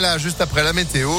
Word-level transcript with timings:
là 0.00 0.18
juste 0.18 0.40
après 0.40 0.62
la 0.62 0.72
météo. 0.72 1.10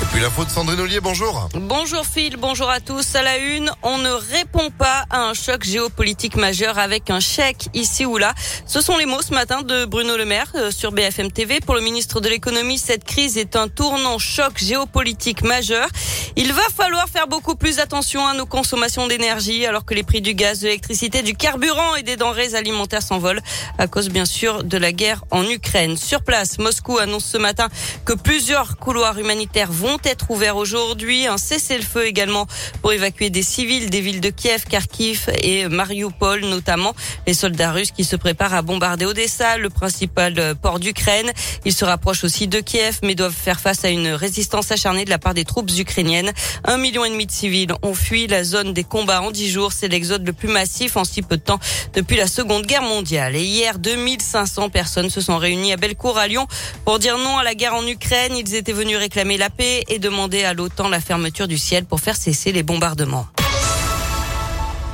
Et 0.00 0.04
puis 0.12 0.20
l'info 0.20 0.44
de 0.44 0.50
Sandrine 0.50 0.78
Ollier, 0.78 1.00
bonjour. 1.00 1.48
Bonjour 1.54 2.06
Phil, 2.06 2.36
bonjour 2.36 2.70
à 2.70 2.78
tous. 2.78 3.16
À 3.16 3.22
la 3.22 3.36
une, 3.38 3.68
on 3.82 3.98
ne 3.98 4.10
répond 4.10 4.70
pas 4.70 5.04
à 5.10 5.22
un 5.22 5.34
choc 5.34 5.64
géopolitique 5.64 6.36
majeur 6.36 6.78
avec 6.78 7.10
un 7.10 7.18
chèque 7.18 7.68
ici 7.74 8.06
ou 8.06 8.16
là. 8.16 8.32
Ce 8.64 8.80
sont 8.80 8.96
les 8.96 9.06
mots 9.06 9.22
ce 9.22 9.34
matin 9.34 9.62
de 9.62 9.86
Bruno 9.86 10.16
Le 10.16 10.24
Maire 10.24 10.52
euh, 10.54 10.70
sur 10.70 10.92
BFM 10.92 11.32
TV. 11.32 11.58
Pour 11.58 11.74
le 11.74 11.80
ministre 11.80 12.20
de 12.20 12.28
l'économie, 12.28 12.78
cette 12.78 13.02
crise 13.02 13.38
est 13.38 13.56
un 13.56 13.66
tournant 13.66 14.18
choc 14.18 14.58
géopolitique 14.58 15.42
majeur. 15.42 15.88
Il 16.36 16.52
va 16.52 16.62
falloir 16.76 17.08
faire 17.08 17.26
beaucoup 17.26 17.56
plus 17.56 17.80
attention 17.80 18.24
à 18.24 18.34
nos 18.34 18.46
consommations 18.46 19.08
d'énergie 19.08 19.66
alors 19.66 19.84
que 19.84 19.94
les 19.94 20.04
prix 20.04 20.20
du 20.20 20.34
gaz, 20.34 20.60
de 20.60 20.66
l'électricité, 20.66 21.22
du 21.22 21.34
carburant 21.34 21.96
et 21.96 22.04
des 22.04 22.14
denrées 22.14 22.54
alimentaires 22.54 23.02
s'envolent 23.02 23.42
à 23.78 23.88
cause 23.88 24.10
bien 24.10 24.26
sûr 24.26 24.62
de 24.62 24.78
la 24.78 24.92
guerre 24.92 25.24
en 25.32 25.44
Ukraine. 25.44 25.96
Sur 25.96 26.22
place, 26.22 26.58
Moscou 26.58 26.98
annonce 26.98 27.24
ce 27.24 27.38
matin 27.38 27.68
que 28.04 28.12
plusieurs 28.12 28.76
couloirs 28.76 29.18
humanitaires 29.18 29.72
vont 29.72 29.87
être 30.04 30.30
ouverts 30.30 30.56
aujourd'hui. 30.56 31.26
Un 31.26 31.38
cessez-le-feu 31.38 32.06
également 32.06 32.46
pour 32.82 32.92
évacuer 32.92 33.30
des 33.30 33.42
civils 33.42 33.90
des 33.90 34.00
villes 34.00 34.20
de 34.20 34.30
Kiev, 34.30 34.64
Kharkiv 34.68 35.30
et 35.42 35.68
Mariupol 35.68 36.40
notamment. 36.44 36.94
Les 37.26 37.34
soldats 37.34 37.72
russes 37.72 37.90
qui 37.90 38.04
se 38.04 38.16
préparent 38.16 38.54
à 38.54 38.62
bombarder 38.62 39.06
Odessa, 39.06 39.56
le 39.56 39.70
principal 39.70 40.54
port 40.60 40.78
d'Ukraine. 40.78 41.30
Ils 41.64 41.72
se 41.72 41.84
rapprochent 41.84 42.24
aussi 42.24 42.48
de 42.48 42.60
Kiev 42.60 42.98
mais 43.02 43.14
doivent 43.14 43.32
faire 43.32 43.60
face 43.60 43.84
à 43.84 43.88
une 43.88 44.08
résistance 44.08 44.70
acharnée 44.70 45.04
de 45.04 45.10
la 45.10 45.18
part 45.18 45.34
des 45.34 45.44
troupes 45.44 45.70
ukrainiennes. 45.78 46.32
Un 46.64 46.76
million 46.76 47.04
et 47.04 47.10
demi 47.10 47.26
de 47.26 47.32
civils 47.32 47.72
ont 47.82 47.94
fui 47.94 48.26
la 48.26 48.44
zone 48.44 48.72
des 48.72 48.84
combats 48.84 49.22
en 49.22 49.30
dix 49.30 49.50
jours. 49.50 49.72
C'est 49.72 49.88
l'exode 49.88 50.26
le 50.26 50.32
plus 50.32 50.48
massif 50.48 50.96
en 50.96 51.04
si 51.04 51.22
peu 51.22 51.36
de 51.36 51.42
temps 51.42 51.58
depuis 51.94 52.16
la 52.16 52.26
Seconde 52.26 52.66
Guerre 52.66 52.82
mondiale. 52.82 53.36
Et 53.36 53.44
hier, 53.44 53.78
2500 53.78 54.70
personnes 54.70 55.10
se 55.10 55.20
sont 55.20 55.38
réunies 55.38 55.72
à 55.72 55.76
Belcourt 55.76 56.18
à 56.18 56.26
Lyon 56.26 56.46
pour 56.84 56.98
dire 56.98 57.18
non 57.18 57.38
à 57.38 57.44
la 57.44 57.54
guerre 57.54 57.74
en 57.74 57.86
Ukraine. 57.86 58.36
Ils 58.36 58.54
étaient 58.54 58.72
venus 58.72 58.96
réclamer 58.96 59.36
la 59.36 59.50
paix 59.50 59.77
et 59.88 59.98
demander 59.98 60.44
à 60.44 60.54
l'OTAN 60.54 60.88
la 60.88 61.00
fermeture 61.00 61.48
du 61.48 61.58
ciel 61.58 61.84
pour 61.84 62.00
faire 62.00 62.16
cesser 62.16 62.52
les 62.52 62.62
bombardements. 62.62 63.26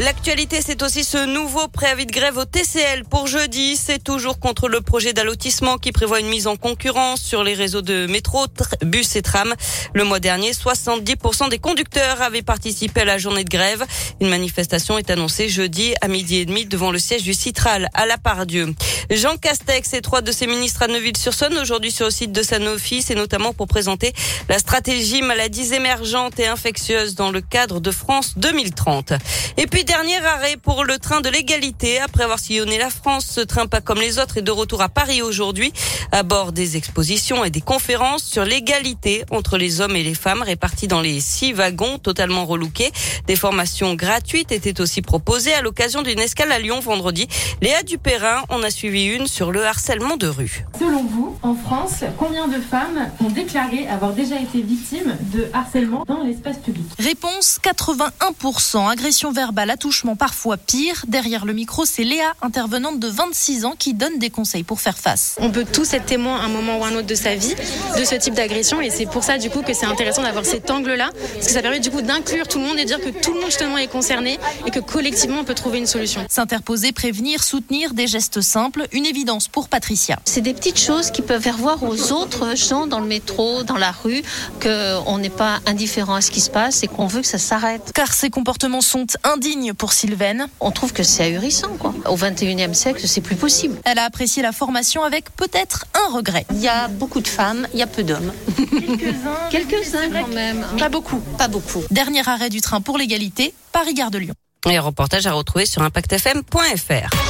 L'actualité, 0.00 0.60
c'est 0.64 0.82
aussi 0.82 1.04
ce 1.04 1.26
nouveau 1.26 1.68
préavis 1.68 2.06
de 2.06 2.10
grève 2.10 2.38
au 2.38 2.46
TCL 2.46 3.04
pour 3.04 3.26
jeudi. 3.26 3.76
C'est 3.76 4.02
toujours 4.02 4.40
contre 4.40 4.66
le 4.66 4.80
projet 4.80 5.12
d'allotissement 5.12 5.76
qui 5.76 5.92
prévoit 5.92 6.20
une 6.20 6.28
mise 6.28 6.46
en 6.46 6.56
concurrence 6.56 7.20
sur 7.20 7.44
les 7.44 7.52
réseaux 7.52 7.82
de 7.82 8.06
métro, 8.06 8.46
bus 8.82 9.14
et 9.16 9.20
tram. 9.20 9.54
Le 9.92 10.04
mois 10.04 10.18
dernier, 10.18 10.52
70% 10.52 11.50
des 11.50 11.58
conducteurs 11.58 12.22
avaient 12.22 12.40
participé 12.40 13.02
à 13.02 13.04
la 13.04 13.18
journée 13.18 13.44
de 13.44 13.50
grève. 13.50 13.84
Une 14.22 14.30
manifestation 14.30 14.96
est 14.96 15.10
annoncée 15.10 15.50
jeudi 15.50 15.92
à 16.00 16.08
midi 16.08 16.38
et 16.38 16.46
demi 16.46 16.64
devant 16.64 16.92
le 16.92 16.98
siège 16.98 17.24
du 17.24 17.34
Citral 17.34 17.90
à 17.92 18.06
La 18.06 18.16
Pardieu. 18.16 18.74
Jean 19.10 19.36
Castex 19.36 19.92
et 19.92 20.00
trois 20.00 20.22
de 20.22 20.32
ses 20.32 20.46
ministres 20.46 20.82
à 20.82 20.86
Neuville-sur-Saône 20.86 21.58
aujourd'hui 21.58 21.90
sur 21.90 22.06
le 22.06 22.10
site 22.10 22.32
de 22.32 22.42
Sanofi, 22.42 23.04
et 23.10 23.14
notamment 23.14 23.52
pour 23.52 23.66
présenter 23.66 24.14
la 24.48 24.58
stratégie 24.58 25.20
maladies 25.20 25.74
émergentes 25.74 26.40
et 26.40 26.46
infectieuses 26.46 27.16
dans 27.16 27.30
le 27.30 27.42
cadre 27.42 27.80
de 27.80 27.90
France 27.90 28.38
2030. 28.38 29.12
Et 29.58 29.66
puis 29.66 29.84
dernier 29.90 30.24
arrêt 30.24 30.56
pour 30.56 30.84
le 30.84 30.98
train 30.98 31.20
de 31.20 31.28
l'égalité. 31.28 31.98
Après 31.98 32.22
avoir 32.22 32.38
sillonné 32.38 32.78
la 32.78 32.90
France, 32.90 33.26
ce 33.28 33.40
train 33.40 33.66
pas 33.66 33.80
comme 33.80 33.98
les 33.98 34.20
autres 34.20 34.38
est 34.38 34.42
de 34.42 34.52
retour 34.52 34.82
à 34.82 34.88
Paris 34.88 35.20
aujourd'hui 35.20 35.72
à 36.12 36.22
bord 36.22 36.52
des 36.52 36.76
expositions 36.76 37.44
et 37.44 37.50
des 37.50 37.60
conférences 37.60 38.22
sur 38.22 38.44
l'égalité 38.44 39.24
entre 39.32 39.58
les 39.58 39.80
hommes 39.80 39.96
et 39.96 40.04
les 40.04 40.14
femmes 40.14 40.42
répartis 40.42 40.86
dans 40.86 41.00
les 41.00 41.20
six 41.20 41.52
wagons 41.52 41.98
totalement 41.98 42.46
relookés. 42.46 42.92
Des 43.26 43.34
formations 43.34 43.94
gratuites 43.94 44.52
étaient 44.52 44.80
aussi 44.80 45.02
proposées 45.02 45.54
à 45.54 45.60
l'occasion 45.60 46.02
d'une 46.02 46.20
escale 46.20 46.52
à 46.52 46.60
Lyon 46.60 46.78
vendredi. 46.78 47.26
Léa 47.60 47.82
Dupérin 47.82 48.44
en 48.48 48.62
a 48.62 48.70
suivi 48.70 49.06
une 49.06 49.26
sur 49.26 49.50
le 49.50 49.64
harcèlement 49.64 50.16
de 50.16 50.28
rue. 50.28 50.64
Selon 50.78 51.02
vous, 51.02 51.36
en 51.42 51.56
France, 51.56 52.04
combien 52.16 52.46
de 52.46 52.60
femmes 52.60 53.10
ont 53.24 53.30
déclaré 53.30 53.88
avoir 53.88 54.12
déjà 54.12 54.40
été 54.40 54.62
victimes 54.62 55.16
de 55.32 55.48
harcèlement 55.52 56.04
dans 56.06 56.22
l'espace 56.22 56.58
public? 56.58 56.84
Réponse 56.98 57.58
81%. 57.64 58.88
Agression 58.88 59.32
verbale, 59.32 59.70
attouchement 59.80 60.14
parfois 60.14 60.58
pire. 60.58 61.06
Derrière 61.08 61.46
le 61.46 61.54
micro, 61.54 61.86
c'est 61.86 62.04
Léa, 62.04 62.34
intervenante 62.42 63.00
de 63.00 63.08
26 63.08 63.64
ans, 63.64 63.74
qui 63.78 63.94
donne 63.94 64.18
des 64.18 64.28
conseils 64.28 64.62
pour 64.62 64.78
faire 64.78 64.98
face. 64.98 65.36
On 65.40 65.50
peut 65.50 65.64
tous 65.64 65.94
être 65.94 66.04
témoin 66.04 66.38
à 66.38 66.44
un 66.44 66.48
moment 66.48 66.78
ou 66.78 66.84
un 66.84 66.92
autre 66.96 67.06
de 67.06 67.14
sa 67.14 67.34
vie 67.34 67.54
de 67.98 68.04
ce 68.04 68.14
type 68.14 68.34
d'agression 68.34 68.82
et 68.82 68.90
c'est 68.90 69.06
pour 69.06 69.24
ça 69.24 69.38
du 69.38 69.48
coup 69.48 69.62
que 69.62 69.72
c'est 69.72 69.86
intéressant 69.86 70.22
d'avoir 70.22 70.44
cet 70.44 70.70
angle-là 70.70 71.08
parce 71.34 71.46
que 71.46 71.52
ça 71.52 71.62
permet 71.62 71.80
du 71.80 71.90
coup 71.90 72.02
d'inclure 72.02 72.46
tout 72.46 72.58
le 72.58 72.64
monde 72.66 72.78
et 72.78 72.84
dire 72.84 73.00
que 73.00 73.08
tout 73.08 73.32
le 73.32 73.40
monde 73.40 73.48
justement 73.48 73.78
est 73.78 73.86
concerné 73.86 74.38
et 74.66 74.70
que 74.70 74.80
collectivement 74.80 75.38
on 75.40 75.44
peut 75.44 75.54
trouver 75.54 75.78
une 75.78 75.86
solution. 75.86 76.26
S'interposer, 76.28 76.92
prévenir, 76.92 77.42
soutenir, 77.42 77.94
des 77.94 78.06
gestes 78.06 78.42
simples, 78.42 78.86
une 78.92 79.06
évidence 79.06 79.48
pour 79.48 79.70
Patricia. 79.70 80.18
C'est 80.26 80.42
des 80.42 80.52
petites 80.52 80.78
choses 80.78 81.10
qui 81.10 81.22
peuvent 81.22 81.40
faire 81.40 81.56
voir 81.56 81.82
aux 81.82 82.12
autres 82.12 82.54
gens 82.54 82.86
dans 82.86 83.00
le 83.00 83.06
métro, 83.06 83.62
dans 83.62 83.78
la 83.78 83.92
rue, 83.92 84.22
qu'on 84.60 85.16
n'est 85.16 85.30
pas 85.30 85.60
indifférent 85.64 86.16
à 86.16 86.20
ce 86.20 86.30
qui 86.30 86.42
se 86.42 86.50
passe 86.50 86.82
et 86.82 86.86
qu'on 86.86 87.06
veut 87.06 87.22
que 87.22 87.26
ça 87.26 87.38
s'arrête. 87.38 87.92
Car 87.94 88.12
ces 88.12 88.28
comportements 88.28 88.82
sont 88.82 89.06
indignes 89.24 89.59
pour 89.76 89.92
Sylvaine. 89.92 90.48
On 90.60 90.70
trouve 90.70 90.92
que 90.92 91.02
c'est 91.02 91.24
ahurissant, 91.24 91.76
quoi. 91.78 91.94
Au 92.08 92.16
21e 92.16 92.74
siècle, 92.74 93.02
c'est 93.06 93.20
plus 93.20 93.36
possible. 93.36 93.76
Elle 93.84 93.98
a 93.98 94.04
apprécié 94.04 94.42
la 94.42 94.52
formation 94.52 95.02
avec 95.02 95.30
peut-être 95.36 95.86
un 95.94 96.14
regret. 96.14 96.46
Il 96.50 96.60
y 96.60 96.68
a 96.68 96.88
beaucoup 96.88 97.20
de 97.20 97.28
femmes, 97.28 97.66
il 97.72 97.78
y 97.78 97.82
a 97.82 97.86
peu 97.86 98.02
d'hommes. 98.02 98.32
Quelques-uns. 98.56 99.36
Quelques-uns 99.50 100.10
quand 100.10 100.34
même. 100.34 100.66
Pas 100.78 100.88
beaucoup. 100.88 101.20
Pas 101.38 101.48
beaucoup. 101.48 101.82
Dernier 101.90 102.26
arrêt 102.28 102.50
du 102.50 102.60
train 102.60 102.80
pour 102.80 102.98
l'égalité, 102.98 103.54
Paris-Gare 103.72 104.10
de 104.10 104.18
Lyon. 104.18 104.34
Et 104.68 104.76
un 104.76 104.82
reportage 104.82 105.26
à 105.26 105.32
retrouver 105.32 105.66
sur 105.66 105.82
impactfm.fr. 105.82 107.29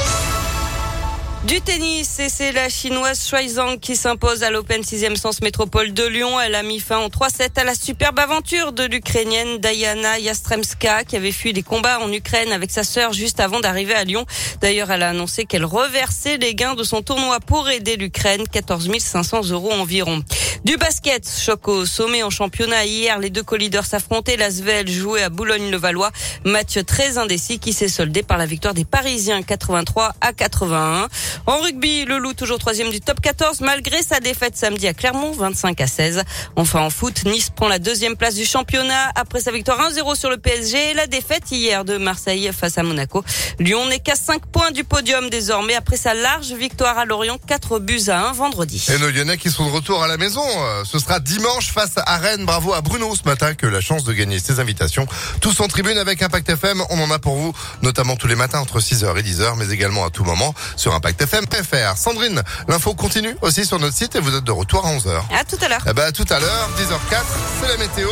Du 1.44 1.58
tennis, 1.62 2.18
et 2.18 2.28
c'est 2.28 2.52
la 2.52 2.68
chinoise 2.68 3.26
Shuai 3.26 3.48
Zhang 3.48 3.80
qui 3.80 3.96
s'impose 3.96 4.42
à 4.42 4.50
l'Open 4.50 4.82
6e 4.82 5.16
Sens 5.16 5.40
Métropole 5.40 5.94
de 5.94 6.06
Lyon. 6.06 6.38
Elle 6.38 6.54
a 6.54 6.62
mis 6.62 6.80
fin 6.80 6.98
en 6.98 7.08
3-7 7.08 7.58
à 7.58 7.64
la 7.64 7.74
superbe 7.74 8.18
aventure 8.18 8.72
de 8.72 8.84
l'Ukrainienne 8.84 9.56
Diana 9.56 10.18
Yastremska 10.18 11.04
qui 11.04 11.16
avait 11.16 11.32
fui 11.32 11.54
les 11.54 11.62
combats 11.62 11.98
en 12.00 12.12
Ukraine 12.12 12.52
avec 12.52 12.70
sa 12.70 12.84
sœur 12.84 13.14
juste 13.14 13.40
avant 13.40 13.58
d'arriver 13.60 13.94
à 13.94 14.04
Lyon. 14.04 14.26
D'ailleurs, 14.60 14.90
elle 14.90 15.02
a 15.02 15.08
annoncé 15.08 15.46
qu'elle 15.46 15.64
reversait 15.64 16.36
les 16.36 16.54
gains 16.54 16.74
de 16.74 16.84
son 16.84 17.00
tournoi 17.00 17.40
pour 17.40 17.70
aider 17.70 17.96
l'Ukraine, 17.96 18.46
14 18.46 18.90
500 18.98 19.48
euros 19.48 19.72
environ. 19.72 20.22
Du 20.62 20.76
basket, 20.76 21.26
choc 21.26 21.68
au 21.68 21.86
sommet 21.86 22.22
en 22.22 22.28
championnat. 22.28 22.84
Hier, 22.84 23.18
les 23.18 23.30
deux 23.30 23.42
co-leaders 23.42 23.86
s'affrontaient. 23.86 24.36
L'Asvel 24.36 24.90
jouait 24.90 25.22
à 25.22 25.30
Boulogne-le-Valois. 25.30 26.10
Match 26.44 26.78
très 26.84 27.16
indécis 27.16 27.58
qui 27.58 27.72
s'est 27.72 27.88
soldé 27.88 28.22
par 28.22 28.36
la 28.36 28.44
victoire 28.44 28.74
des 28.74 28.84
Parisiens 28.84 29.40
83 29.42 30.12
à 30.20 30.34
81. 30.34 31.08
En 31.46 31.60
rugby, 31.60 32.04
le 32.04 32.18
Loup 32.18 32.34
toujours 32.34 32.58
troisième 32.58 32.90
du 32.90 33.00
top 33.00 33.22
14 33.22 33.62
malgré 33.62 34.02
sa 34.02 34.20
défaite 34.20 34.54
samedi 34.54 34.86
à 34.86 34.92
Clermont 34.92 35.32
25 35.32 35.80
à 35.80 35.86
16. 35.86 36.24
Enfin 36.56 36.80
en 36.80 36.90
foot, 36.90 37.24
Nice 37.24 37.48
prend 37.48 37.68
la 37.68 37.78
deuxième 37.78 38.16
place 38.16 38.34
du 38.34 38.44
championnat 38.44 39.10
après 39.14 39.40
sa 39.40 39.52
victoire 39.52 39.80
1-0 39.90 40.14
sur 40.14 40.28
le 40.28 40.36
PSG 40.36 40.90
et 40.90 40.94
la 40.94 41.06
défaite 41.06 41.50
hier 41.50 41.86
de 41.86 41.96
Marseille 41.96 42.50
face 42.52 42.76
à 42.76 42.82
Monaco. 42.82 43.24
Lyon 43.60 43.88
n'est 43.88 44.00
qu'à 44.00 44.14
5 44.14 44.44
points 44.44 44.72
du 44.72 44.84
podium 44.84 45.30
désormais 45.30 45.74
après 45.74 45.96
sa 45.96 46.12
large 46.12 46.52
victoire 46.52 46.98
à 46.98 47.06
Lorient 47.06 47.38
4 47.38 47.78
buts 47.78 48.02
à 48.08 48.28
1 48.28 48.32
vendredi. 48.32 48.86
Et 48.94 48.98
nos 48.98 49.10
Lyonnais 49.10 49.38
qui 49.38 49.50
sont 49.50 49.64
de 49.64 49.70
retour 49.72 50.02
à 50.02 50.06
la 50.06 50.18
maison. 50.18 50.49
Euh, 50.58 50.84
Ce 50.84 50.98
sera 50.98 51.20
dimanche 51.20 51.72
face 51.72 51.92
à 51.96 52.16
Rennes. 52.18 52.44
Bravo 52.44 52.72
à 52.72 52.80
Bruno 52.80 53.14
ce 53.14 53.28
matin 53.28 53.54
que 53.54 53.66
la 53.66 53.80
chance 53.80 54.04
de 54.04 54.12
gagner 54.12 54.38
ses 54.38 54.60
invitations. 54.60 55.06
Tous 55.40 55.60
en 55.60 55.68
tribune 55.68 55.98
avec 55.98 56.22
Impact 56.22 56.48
FM. 56.48 56.82
On 56.90 57.00
en 57.00 57.10
a 57.10 57.18
pour 57.18 57.36
vous, 57.36 57.52
notamment 57.82 58.16
tous 58.16 58.26
les 58.26 58.36
matins 58.36 58.58
entre 58.60 58.80
6h 58.80 59.16
et 59.18 59.22
10h, 59.22 59.54
mais 59.56 59.68
également 59.70 60.04
à 60.04 60.10
tout 60.10 60.24
moment 60.24 60.54
sur 60.76 60.94
impactfm.fr. 60.94 61.96
Sandrine, 61.96 62.42
l'info 62.68 62.94
continue 62.94 63.36
aussi 63.42 63.64
sur 63.64 63.78
notre 63.78 63.96
site 63.96 64.16
et 64.16 64.20
vous 64.20 64.34
êtes 64.34 64.44
de 64.44 64.52
retour 64.52 64.86
à 64.86 64.90
11h. 64.90 65.22
À 65.38 65.44
tout 65.44 65.58
à 65.62 65.68
l'heure. 65.68 65.82
Eh 65.88 65.92
ben, 65.92 66.04
à 66.04 66.12
tout 66.12 66.26
à 66.28 66.40
l'heure, 66.40 66.70
10h04, 66.78 67.22
c'est 67.60 67.68
la 67.68 67.76
météo. 67.76 68.08